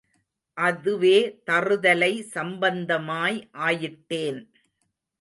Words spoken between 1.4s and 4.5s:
தறுதலை சம்பந்தமாய் ஆயிட்டேன்.